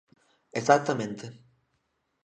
¡Exactamente! 0.59 1.25